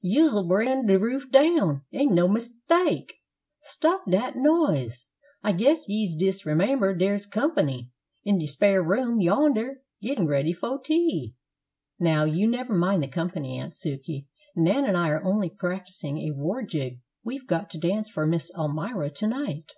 [0.00, 3.12] yous'll bring de roof down, an' no mistake!
[3.60, 5.04] Stop dat noise!
[5.42, 7.90] I guess yese disremember dere's comp'ny
[8.24, 11.34] in de spare room yonder, gettin' ready fo' tea."
[11.98, 14.26] "Now you never mind the company, Aunt Sukey.
[14.56, 18.50] Nan and I are only practicing a war jig we've got to dance for Miss
[18.54, 19.72] Almira to night."